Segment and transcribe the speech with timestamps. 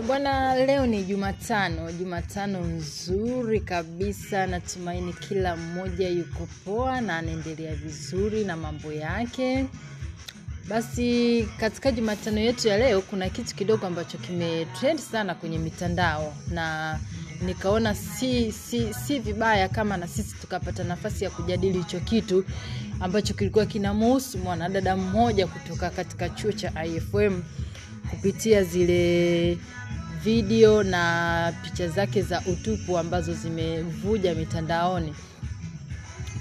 [0.00, 4.46] E bwana, leo ni Jumatano, Jumatano nzuri kabisa.
[4.46, 9.66] Natumaini kila mmoja yuko poa na anaendelea vizuri na mambo yake.
[10.68, 16.98] Basi katika Jumatano yetu ya leo kuna kitu kidogo ambacho kimetrend sana kwenye mitandao na
[17.42, 22.44] nikaona si, si, si vibaya kama na sisi tukapata nafasi ya kujadili hicho kitu
[23.00, 27.42] ambacho kilikuwa kinamuhusu mwanadada mmoja kutoka katika chuo cha IFM
[28.10, 29.58] kupitia zile
[30.24, 35.14] video na picha zake za utupu ambazo zimevuja mitandaoni.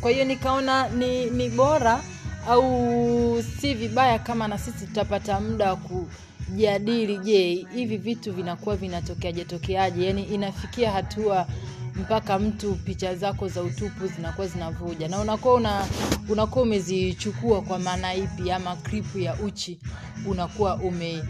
[0.01, 2.01] Kwa hiyo nikaona ni, ni bora
[2.47, 9.45] au si vibaya kama na sisi tutapata muda wa kujadili, je, hivi vitu vinakuwa vinatokeaje
[9.45, 10.05] tokeaje?
[10.05, 11.47] Yani inafikia hatua
[11.95, 15.85] mpaka mtu picha zako za utupu zinakuwa zinavuja na unakuwa una,
[16.29, 19.79] unakuwa umezichukua kwa maana ipi, ama kripu ya uchi
[20.25, 21.23] unakuwa ume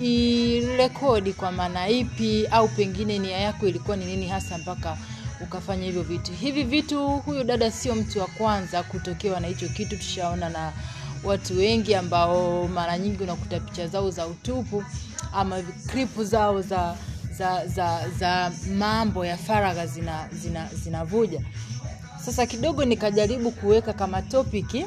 [0.00, 4.96] irekodi kwa maana ipi, au pengine nia yako ilikuwa ni nini hasa mpaka
[5.40, 6.32] ukafanya hivyo vitu.
[6.32, 9.96] Hivi vitu, huyu dada sio mtu wa kwanza kutokewa na hicho kitu.
[9.96, 10.72] Tushaona na
[11.24, 14.84] watu wengi ambao mara nyingi unakuta picha zao za utupu
[15.32, 16.96] ama kripu zao za
[17.38, 21.40] za za, za mambo ya faragha zina zina zinavuja.
[22.24, 24.86] Sasa kidogo nikajaribu kuweka kama topiki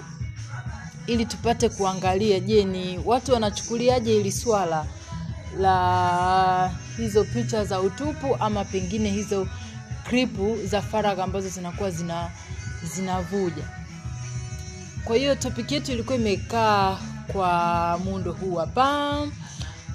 [1.07, 4.85] ili tupate kuangalia, je, ni watu wanachukuliaje hili swala
[5.59, 9.47] la hizo picha za utupu ama pengine hizo
[10.03, 12.29] kripu za faragha ambazo zinakuwa zina
[12.95, 13.63] zinavuja.
[15.03, 19.27] Kwa hiyo topic yetu ilikuwa imekaa kwa muundo huu hapa,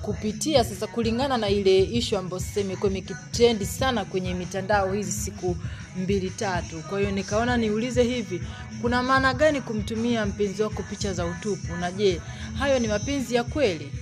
[0.03, 5.57] kupitia sasa, kulingana na ile ishu ambayo sasa imekuwa imekitrendi sana kwenye mitandao hizi siku
[5.97, 6.83] mbili tatu.
[6.89, 8.43] Kwa hiyo nikaona niulize hivi,
[8.83, 12.21] kuna maana gani kumtumia mpenzi wako picha za utupu, na je,
[12.59, 13.93] hayo ni mapenzi ya kweli?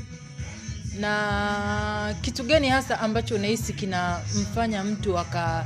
[1.01, 5.65] Na kitu gani hasa ambacho unahisi kinamfanya mtu aka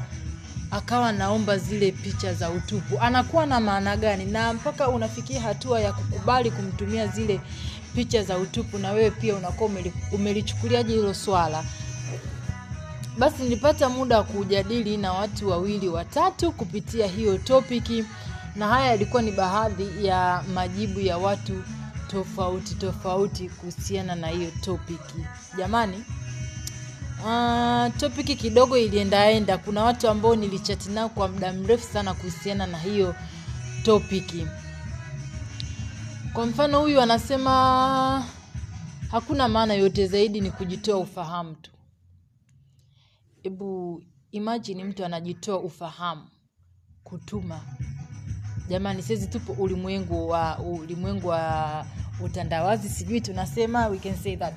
[0.70, 5.92] akawa naomba zile picha za utupu, anakuwa na maana gani, na mpaka unafikia hatua ya
[5.92, 7.40] kukubali kumtumia zile
[7.94, 9.70] picha za utupu, na wewe pia unakuwa
[10.12, 11.64] umelichukuliaje hilo swala?
[13.18, 18.04] Basi nilipata muda wa kujadili na watu wawili watatu kupitia hiyo topiki,
[18.56, 21.62] na haya yalikuwa ni baadhi ya majibu ya watu
[22.10, 25.24] tofauti tofauti kuhusiana na hiyo topiki.
[25.58, 26.04] Jamani,
[27.24, 29.58] uh, topiki kidogo iliendaenda.
[29.58, 33.14] Kuna watu ambao nilichati nao kwa muda mrefu sana kuhusiana na hiyo
[33.84, 34.46] topiki.
[36.32, 38.24] Kwa mfano, huyu anasema
[39.10, 41.70] hakuna maana yote zaidi ni kujitoa ufahamu tu.
[43.42, 46.28] Hebu imajini mtu anajitoa ufahamu
[47.04, 47.60] kutuma
[48.70, 51.86] Jamani, sisi tupo ulimwengu wa ulimwengu wa
[52.24, 54.54] utandawazi, sijui tunasema we can say that.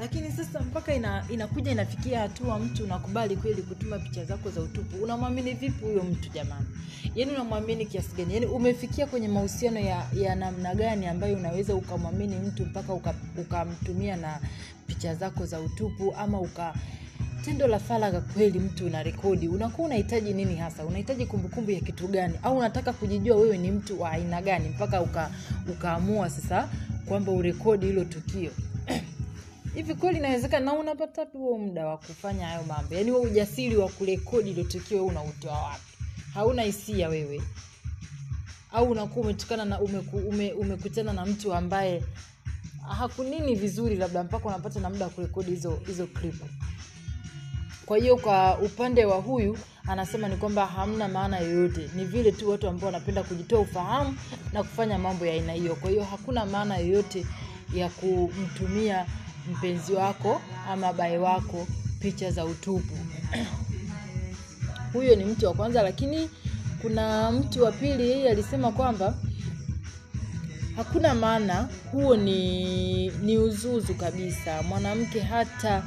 [0.00, 4.96] Lakini sasa mpaka ina, inakuja inafikia hatua mtu unakubali kweli kutuma picha zako za utupu.
[5.04, 6.66] Unamwamini vipi huyo mtu jamani?
[7.14, 8.34] Yaani unamwamini kiasi gani?
[8.34, 12.92] Yaani umefikia kwenye mahusiano ya, ya namna gani ambayo unaweza ukamwamini mtu mpaka
[13.38, 14.40] ukamtumia uka na
[14.86, 16.74] picha zako za utupu ama uka
[17.44, 20.84] tendo la faragha kweli, mtu una rekodi, unakuwa unahitaji nini hasa?
[20.84, 22.34] Unahitaji kumbukumbu ya kitu gani?
[22.42, 25.30] Au unataka kujijua wewe ni mtu wa aina gani mpaka uka,
[25.70, 26.68] ukaamua sasa
[27.08, 28.50] kwamba urekodi hilo tukio
[29.74, 30.64] hivi kweli inawezekana?
[30.64, 32.94] Na unapata wapi huo muda wa kufanya hayo mambo?
[32.94, 35.80] Yaani huo ujasiri wa kurekodi hilo tukio wewe unautoa wapi?
[36.34, 37.42] Hauna hisia wewe,
[38.72, 42.02] au unakuwa umetukana na umeku, ume, umekutana na mtu ambaye
[42.88, 46.44] hakunini vizuri, labda mpaka unapata na muda wa kurekodi hizo hizo klipu.
[47.86, 52.50] Kwa hiyo kwa upande wa huyu anasema ni kwamba hamna maana yoyote, ni vile tu
[52.50, 54.16] watu ambao wanapenda kujitoa ufahamu
[54.52, 55.74] na kufanya mambo ya aina hiyo.
[55.74, 57.26] Kwa hiyo hakuna maana yoyote
[57.74, 59.06] ya kumtumia
[59.52, 60.40] mpenzi wako
[60.70, 61.66] ama bae wako
[62.00, 62.94] picha za utupu.
[64.92, 66.30] Huyo ni mtu wa kwanza, lakini
[66.82, 69.14] kuna mtu wa pili, yeye alisema kwamba
[70.76, 74.62] hakuna maana, huo ni ni uzuzu kabisa.
[74.62, 75.82] Mwanamke hata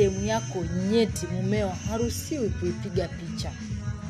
[0.00, 3.52] sehemu yako nyeti mumeo haruhusiwi kuipiga picha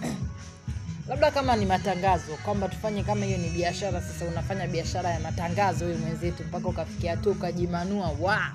[1.08, 4.00] labda kama ni matangazo, kwamba tufanye kama hiyo ni biashara.
[4.02, 8.52] Sasa unafanya biashara ya matangazo huyu mwenzetu, mpaka ukafikia tu ukajimanua wa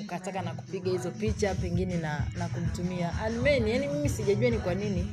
[0.00, 4.74] ukataka na kupiga hizo picha pengine na, na kumtumia almeni Yani mimi sijajua ni kwa
[4.74, 5.06] nini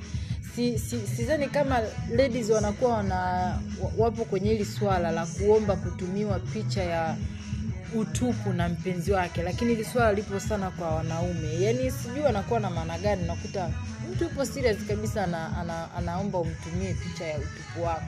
[0.56, 1.82] si, si, sidhani kama
[2.16, 3.60] ladies wanakuwa wana
[3.98, 7.16] wapo kwenye hili swala la kuomba kutumiwa picha ya
[7.96, 11.62] utupu na mpenzi wake, lakini hili swala lipo sana kwa wanaume.
[11.62, 13.24] Yani sijui anakuwa na maana gani.
[13.28, 13.70] Nakuta
[14.14, 18.06] mtu yupo serious kabisa ana, ana, anaomba umtumie picha ya utupu wako.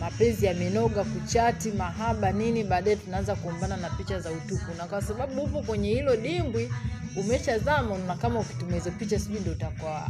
[0.00, 5.42] mapenzi yamenoga kuchati mahaba nini baadaye tunaanza kuombana na picha za utupu na kwa sababu
[5.42, 6.72] upo kwenye hilo dimbwi
[7.16, 10.08] umeshazama na kama ukituma hizo picha sijui ndo utakuwa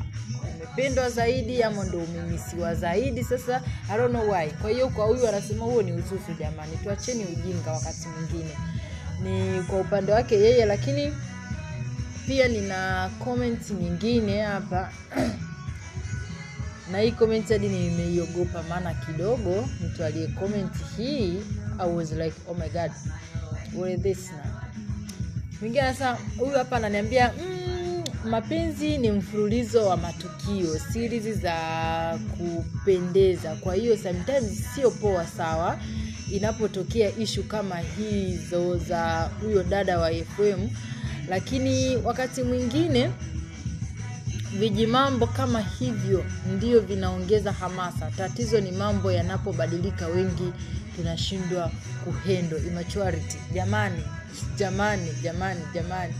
[0.54, 3.24] umependwa zaidi ama ndo umemisiwa zaidi.
[3.24, 4.50] Sasa I don't know why.
[4.50, 6.76] Kwa hiyo kwa huyu anasema huo ni uzuzu jamani.
[6.82, 8.56] Tuacheni ujinga wakati mwingine.
[9.22, 11.12] Ni kwa upande wake yeye lakini
[12.26, 14.92] pia nina comment nyingine hapa.
[16.92, 21.42] Na hii comment hadi nimeiogopa maana kidogo mtu aliye comment hii
[21.78, 22.90] I was like oh my god
[23.76, 24.55] what is this now
[25.60, 31.54] mwingine sasa huyu hapa ananiambia mm, mapenzi ni mfululizo wa matukio series za
[32.38, 33.54] kupendeza.
[33.54, 35.78] Kwa hiyo sometimes sio poa sawa
[36.32, 40.68] inapotokea ishu kama hizo za huyo dada wa fm
[41.28, 43.10] lakini wakati mwingine
[44.58, 46.24] vijimambo kama hivyo
[46.56, 48.10] ndio vinaongeza hamasa.
[48.16, 50.52] Tatizo ni mambo yanapobadilika wengi
[50.96, 51.70] tunashindwa
[52.04, 53.36] kuhendo immaturity.
[53.54, 54.02] Jamani
[54.56, 56.14] jamani jamani jamani.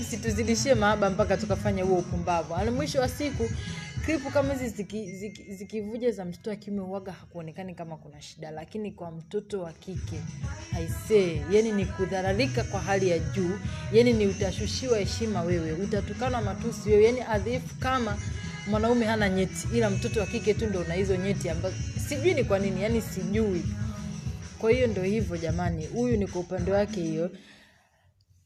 [0.00, 2.54] Msituzidishie maaba mpaka tukafanya huo upumbavu.
[2.54, 3.50] Ana mwisho wa siku
[4.04, 8.50] kripu kama hizi zikivuja ziki, ziki za mtoto wa kiume uwaga hakuonekani kama kuna shida
[8.50, 10.20] lakini kwa mtoto wa kike
[10.76, 13.50] aisee yani ni kudhararika kwa hali ya juu
[13.92, 18.16] yani ni utashushiwa heshima wewe utatukanwa matusi wewe yani adhifu kama
[18.70, 21.76] mwanaume hana nyeti ila mtoto wa kike tu ndo una hizo nyeti ambazo
[22.08, 23.62] sijui ni kwa nini yani sijui
[24.64, 27.30] kwa hiyo ndo hivyo jamani huyu ni kwa upande wake hiyo.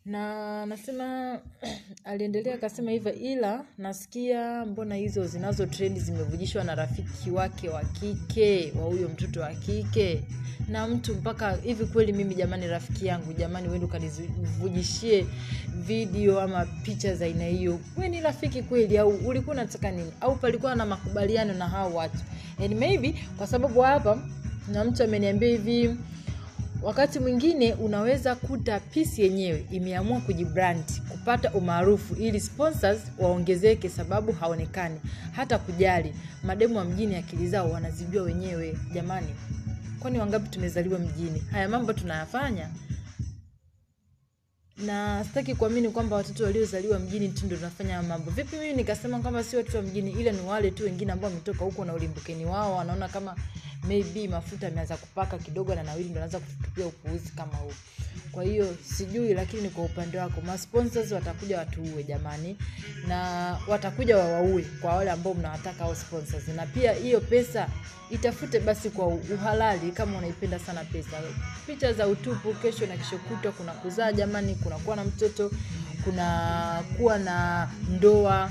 [0.04, 1.38] Na nasema
[2.04, 8.72] aliendelea akasema hivyo ila nasikia mbona hizo zinazo trend zimevujishwa na rafiki wake wa kike
[8.78, 10.22] wa huyo mtoto wa kike.
[10.68, 15.26] Na mtu mpaka hivi kweli mimi jamani rafiki yangu jamani wende ukanivujishie
[15.76, 17.80] video ama picha za aina hiyo.
[17.96, 20.12] We ni rafiki kweli au ulikuwa unataka nini?
[20.20, 22.18] Au palikuwa na makubaliano na hao watu?
[22.64, 24.18] And maybe kwa sababu hapa
[24.72, 25.96] na mtu ameniambia hivi
[26.82, 35.00] wakati mwingine unaweza kuta pisi yenyewe imeamua kujibrand kupata umaarufu ili sponsors waongezeke sababu haonekani
[35.32, 36.14] hata kujali.
[36.44, 39.34] Mademu wa mjini akili zao wanazijua wenyewe jamani.
[40.00, 41.38] Kwani wangapi tumezaliwa mjini?
[41.50, 42.68] Haya mambo tunayafanya.
[44.76, 48.30] Na sitaki kuamini kwamba watoto waliozaliwa mjini tu ndo tunafanya mambo.
[48.30, 51.64] Vipi mimi nikasema kwamba si watoto wa mjini ila ni wale tu wengine ambao wametoka
[51.64, 53.36] huko na ulimbukeni wao wanaona kama
[53.88, 57.72] maybe mafuta ameanza kupaka kidogo na nawili ndo anaanza kutupia upuuzi kama huu.
[58.32, 62.56] Kwa hiyo sijui lakini kwa upande wako masponsors watakuja watuue jamani
[63.08, 63.18] na
[63.68, 66.48] watakuja wawaue kwa wale ambao mnawataka au sponsors.
[66.48, 67.68] Na pia hiyo pesa
[68.10, 71.16] itafute basi kwa uhalali kama unaipenda sana pesa.
[71.66, 75.50] Picha za utupu kesho na keshokutwa kuna kuzaa jamani kuna kuwa na mtoto
[76.04, 78.50] kuna kuwa na ndoa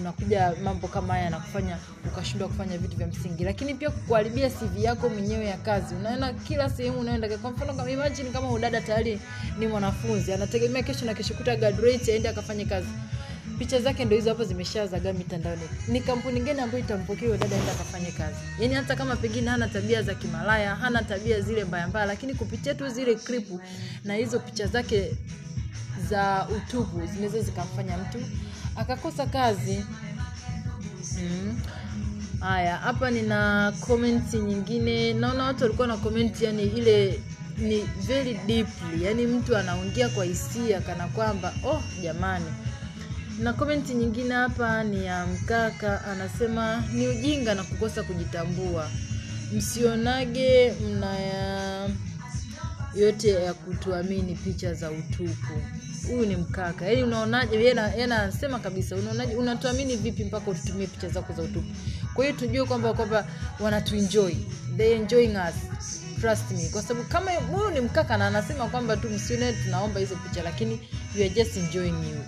[0.00, 3.44] unakuja mambo kama haya yanakufanya ukashindwa kufanya vitu vya msingi.
[3.44, 5.94] Lakini pia kukuharibia cv yako mwenyewe ya kazi.
[5.94, 7.38] Unaona kila sehemu unaenda.
[7.38, 9.20] Kwa mfano kama imagine kama udada tayari
[9.58, 12.88] ni mwanafunzi anategemea kesho na kesho kuta graduate aende akafanye kazi.
[13.58, 15.62] Picha zake ndo hizo hapo zimeshazagaa mitandaoni.
[15.88, 18.36] Ni kampuni gani ambayo itampokea huyo dada aenda akafanye kazi?
[18.60, 22.74] Yaani hata kama pengine hana tabia za kimalaya hana tabia zile mbaya mbaya lakini kupitia
[22.74, 23.60] tu zile kripu
[24.04, 25.16] na hizo picha zake
[26.08, 28.18] za utupu zinaweza zikamfanya mtu
[28.76, 29.84] akakosa kazi.
[31.22, 31.60] Mm.
[32.40, 35.12] haya hapa nina komenti nyingine.
[35.12, 37.20] Naona watu walikuwa na komenti yani ile
[37.58, 39.04] ni very deeply.
[39.04, 42.44] Yani mtu anaongea kwa hisia kana kwamba oh jamani.
[43.38, 48.90] Na komenti nyingine hapa ni ya mkaka anasema ni ujinga na kukosa kujitambua.
[49.52, 51.88] Msionage mnaya
[52.94, 55.62] yote ya kutuamini picha za utupu
[56.10, 56.84] huyu ni mkaka.
[56.86, 57.56] Yaani unaonaje?
[57.56, 59.34] Yeye anasema kabisa unaonaje?
[59.34, 61.66] Unatuamini vipi mpaka ututumie picha zako za utupu
[62.14, 63.26] kwa hiyo tujue kwamba kwamba
[63.60, 64.34] wanatuenjoy.
[64.76, 65.54] They enjoying us.
[66.20, 66.68] Trust me.
[66.72, 70.72] Kwa sababu kama huyu ni mkaka na anasema kwamba tu msione tunaomba hizo picha lakini
[71.16, 72.24] you are just enjoying you.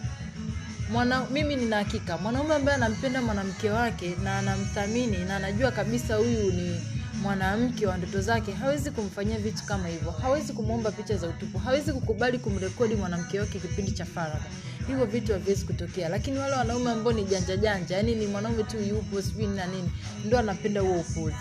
[0.92, 2.18] Mwana mimi nina hakika.
[2.18, 6.80] Mwanaume ambaye anampenda mwanamke wake na anamthamini na anajua kabisa huyu ni
[7.22, 10.10] mwanamke wa ndoto zake hawezi kumfanyia vitu kama hivyo.
[10.10, 11.58] Hawezi kumwomba picha za utupu.
[11.58, 14.46] Hawezi kukubali kumrekodi mwanamke wake kipindi cha faragha.
[14.86, 16.08] Hivyo vitu haviwezi kutokea.
[16.08, 19.90] Lakini wale wanaume ambao ni janja janja yani ni mwanaume tu yupo sijui na nini
[20.24, 21.36] ndo anapenda huo upuzi.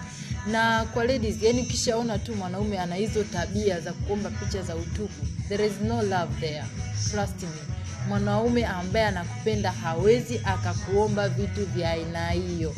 [0.52, 5.26] Na kwa ladies yani ukishaona tu mwanaume ana hizo tabia za kuomba picha za utupu
[5.50, 6.64] there is no love there.
[7.12, 7.50] Trust me.
[8.08, 12.76] Mwanaume ambaye anakupenda hawezi akakuomba vitu vya aina hiyo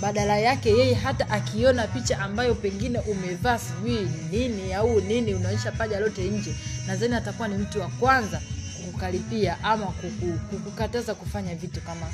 [0.00, 6.00] badala yake yeye hata akiona picha ambayo pengine umevaa sijui nini au nini unaonyesha paja
[6.00, 6.54] lote nje
[6.86, 8.40] nadhani atakuwa ni mtu wa kwanza
[8.76, 12.06] kukukaripia ama kuku, kukukataza kufanya vitu kama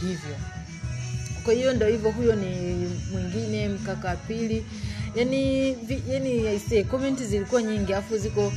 [0.00, 0.36] hivyo.
[1.44, 4.66] Kwa hiyo ndo hivyo huyo ni mwingine mkaka wa pili.
[5.14, 8.52] Yani vi, yani comment zilikuwa nyingi alafu ziko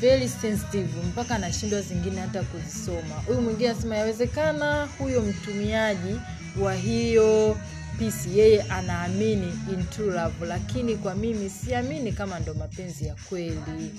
[0.00, 3.14] very sensitive mpaka anashindwa zingine hata kuzisoma.
[3.26, 6.14] Huyu mwingine anasema yawezekana huyo mtumiaji
[6.60, 7.56] wa hiyo
[8.00, 13.94] pisi yeye anaamini in true love lakini kwa mimi siamini kama ndo mapenzi ya kweli.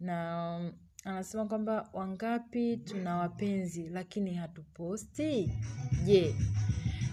[0.00, 0.72] Na um,
[1.04, 5.52] anasema kwamba wangapi tuna wapenzi lakini hatuposti?
[6.04, 6.34] Je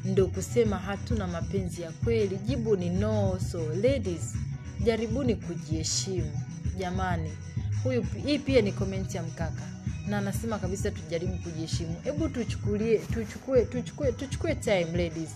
[0.05, 2.37] ndo kusema hatuna mapenzi ya kweli?
[2.37, 3.39] Jibu ni no.
[3.51, 4.35] So ladies
[4.83, 6.31] jaribuni kujiheshimu.
[6.77, 7.31] Jamani
[7.83, 9.71] huyu hii pia ni komenti ya mkaka.
[10.07, 11.95] Na anasema kabisa tujaribu kujiheshimu.
[12.03, 15.29] Hebu tuchukulie tuchukue tuchukue tuchukue time ladies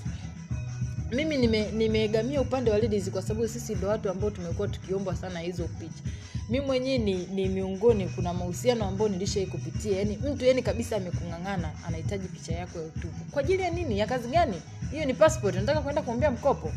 [1.12, 5.68] mimi nime- upande wa ladies kwa sababu sisi ndo watu ambao tumekuwa tukiombwa sana hizo
[5.68, 6.04] picha.
[6.50, 11.72] Mi mwenyewe ni, ni miongoni kuna mahusiano ambayo nilishai kupitia yani mtu yani kabisa amekung'ang'ana
[11.88, 13.26] anahitaji picha yako ya utupu.
[13.32, 14.00] Kwa ajili ya nini?
[14.00, 14.62] Ya kazi gani?
[14.92, 16.72] Hiyo ni passport nataka kwenda kuombea mkopo?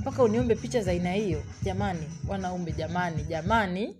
[0.00, 1.42] Mpaka uniombe picha za aina hiyo.
[1.62, 3.96] Jamani wanaume jamani jamani.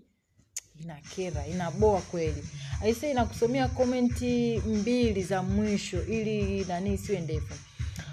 [0.82, 2.44] Inakera inaboa kweli.
[2.82, 7.54] Aise inakusomea komenti mbili za mwisho ili nanii siwe ndefu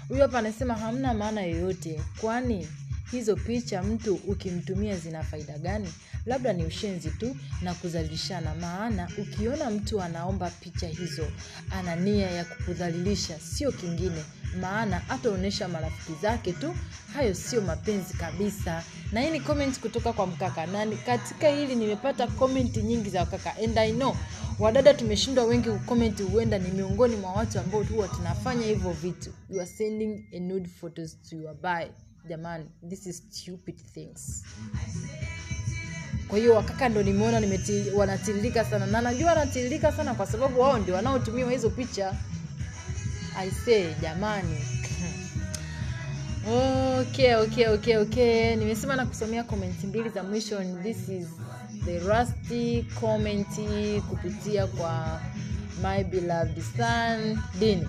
[0.08, 2.00] huyu hapa anasema hamna maana yoyote.
[2.20, 2.68] Kwani
[3.10, 5.88] hizo picha mtu ukimtumia zina faida gani?
[6.26, 11.26] Labda ni ushenzi tu na kudhalilishana maana ukiona mtu anaomba picha hizo
[11.70, 14.24] ana nia ya kukudhalilisha sio kingine.
[14.60, 16.74] Maana ataonyesha marafiki zake tu
[17.14, 18.84] hayo sio mapenzi kabisa.
[19.12, 20.66] Na hii ni comment kutoka kwa mkaka.
[20.66, 23.56] Na katika hili nimepata comment nyingi za wakaka.
[23.64, 24.16] And i know
[24.58, 29.32] wadada tumeshindwa wengi kukomenti huenda ni miongoni mwa watu ambao huwa tunafanya hivyo vitu.
[29.50, 31.86] You are sending a nude photos to your buy
[32.28, 34.44] jamani this is stupid things.
[36.28, 37.42] Kwa hiyo wakaka ndo nimeona
[37.96, 38.86] wanatiririka sana.
[38.86, 42.14] Na najua wanatiririka sana kwa sababu wao ndio wanaotumiwa hizo picha.
[43.36, 44.56] Aisee jamani.
[47.00, 48.56] Okay okay okay okay.
[48.56, 51.26] Nimesema na kusomea komenti mbili za mwisho this is
[51.84, 53.46] the rusty comment
[54.10, 55.20] kupitia kwa
[55.82, 57.38] my beloved son.
[57.58, 57.88] Dini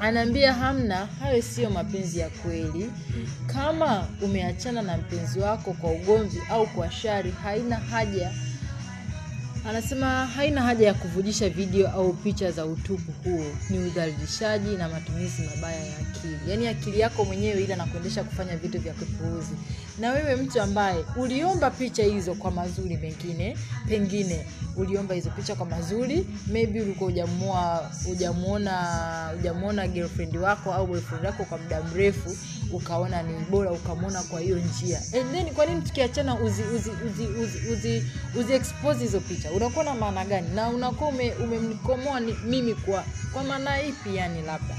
[0.00, 2.90] anaambia hamna hayo siyo mapenzi ya kweli.
[3.46, 8.30] Kama umeachana na mpenzi wako kwa ugomvi au kwa shari haina haja.
[9.68, 13.44] Anasema haina haja ya kuvujisha video au picha za utupu huo.
[13.70, 16.38] Ni udhalilishaji na matumizi mabaya ya akili.
[16.50, 19.52] Yaani akili yako mwenyewe ile anakuendesha kufanya vitu vya kipuuzi
[19.98, 23.56] na wewe mtu ambaye uliomba picha hizo kwa mazuri mengine
[23.88, 27.10] pengine uliomba hizo picha kwa mazuri maybe ulikuwa
[28.12, 28.74] ujamuona
[29.36, 32.36] hujamuona girlfriend wako au boyfriend wako kwa muda mrefu
[32.72, 34.98] ukaona ni bora ukamwona kwa hiyo njia.
[34.98, 38.04] And then kwa nini tukiachana uzi uzi uzi uzi, uzi,
[38.38, 39.50] uzi expose hizo picha?
[39.52, 40.48] Unakuwa na maana gani?
[40.54, 44.74] Na unakuwa ume- umemkomoa mimi kwa kwa maana ipi yani labda?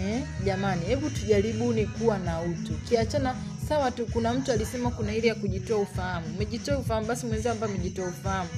[0.00, 2.72] Eh, jamani hebu tujaribuni kuwa na utu.
[2.88, 3.34] Kiachana
[3.70, 6.26] sawa tu kuna mtu alisema kuna ile ya kujitoa ufahamu.
[6.26, 8.50] Umejitoa ufahamu basi mwenzio ambaye amejitoa ufahamu.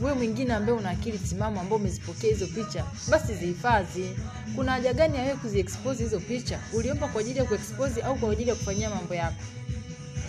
[0.00, 4.10] Wewe mwingine ambaye una akili timamu ambao umezipokea hizo picha basi zihifadhi.
[4.56, 6.58] Kuna haja gani ya kuziexpose hizo picha?
[6.72, 9.42] Uliomba kwa ajili ya kuexpose au kwa ajili ya kufanyia mambo yako?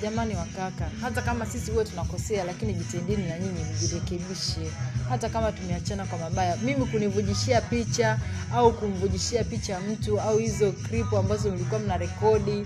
[0.02, 4.72] Jamani wakaka hata kama sisi huwe tunakosea lakini jitendeni na nyinyi mjirekebishe.
[5.10, 8.20] Hata kama tumeachana kwa mabaya mimi kunivujishia picha
[8.54, 12.66] au kumvujishia picha mtu au hizo clip ambazo mlikuwa mna rekodi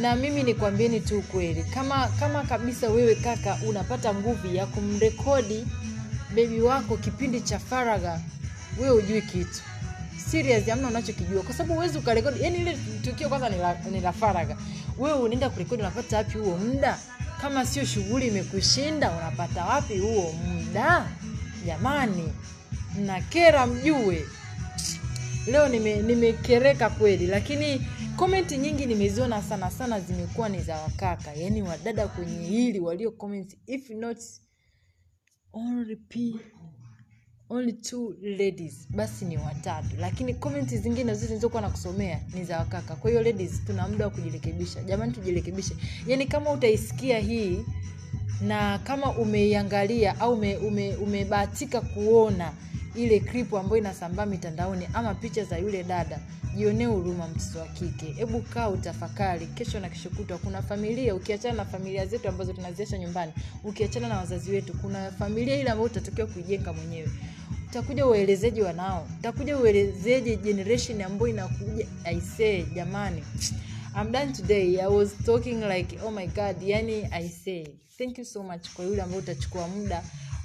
[0.00, 1.64] na mimi nikwambieni tu ukweli.
[1.64, 5.66] Kama kama kabisa wewe kaka unapata nguvu ya kumrekodi
[6.34, 8.20] bebi wako kipindi cha faragha
[8.80, 9.60] wewe ujui kitu.
[10.30, 11.42] Serious amna unachokijua.
[11.42, 12.42] Kwa sababu huwezi ukarekodi.
[12.42, 14.56] Yani ile tukio kwanza ni la, ni la faragha.
[14.98, 16.98] Wewe unaenda kurekodi unapata wapi huo muda?
[17.40, 21.06] Kama sio shughuli imekushinda unapata wapi huo muda?
[21.66, 22.32] Jamani
[22.98, 24.24] mnakera mjue.
[25.46, 27.86] Leo nime- nimekereka kweli lakini
[28.16, 33.56] komenti nyingi nimeziona sana sana zimekuwa ni za wakaka yaani wadada kwenye hili walio comment
[33.66, 34.18] if not
[35.52, 36.36] only p
[37.48, 39.88] only two ladies basi ni watatu.
[39.98, 42.96] Lakini komenti zingine zote zilizokuwa na kusomea ni za wakaka.
[42.96, 44.82] Kwa hiyo ladies tuna muda wa kujirekebisha.
[44.82, 45.76] Jamani tujirekebishe.
[46.06, 47.64] Yaani kama utaisikia hii
[48.40, 50.96] na kama umeiangalia au ume- ume-
[51.80, 52.52] kuona
[52.96, 56.18] ile kripu ambayo inasambaa mitandaoni ama picha za yule dada
[56.56, 58.06] jionee huruma mtoto wa kike.
[58.12, 62.98] Hebu kaa utafakari kesho na kesho kutwa kuna familia ukiachana na familia zetu ambazo tunaziacha
[62.98, 63.32] nyumbani
[63.64, 67.08] ukiachana na wazazi wetu kuna familia ile ambayo utatakiwa kuijenga mwenyewe.
[67.70, 69.08] Utakuja uelezeji wanao?
[69.18, 71.86] Utakuja uelezeje generation ambayo inakuja?
[72.04, 73.22] Aisee jamani
[74.02, 74.80] I'm done today.
[74.80, 77.64] I was talking like oh my god, yani I say
[77.98, 80.02] thank you so much kwa yule ambaye utachukua muda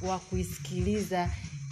[0.07, 1.29] wa kuisikiliza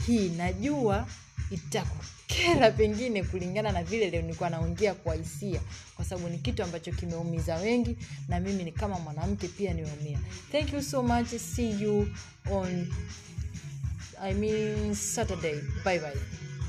[0.08, 0.30] hii.
[0.30, 1.08] Najua
[1.52, 5.62] itakukera pengine kulingana na vile leo nilikuwa naongea kwa hisia
[5.96, 10.20] kwa sababu ni kitu ambacho kimeumiza wengi na mimi ni kama mwanamke pia nimeumia
[10.52, 12.08] thank you so much see you
[12.52, 12.88] on
[14.22, 16.18] i mean saturday bye bye